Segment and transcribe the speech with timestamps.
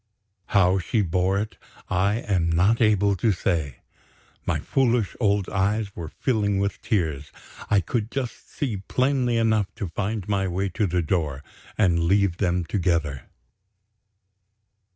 [0.47, 1.57] How she bore it
[1.87, 3.81] I am not able to say.
[4.47, 7.31] My foolish old eyes were filling with tears.
[7.69, 11.43] I could just see plainly enough to find my way to the door,
[11.77, 13.29] and leave them together.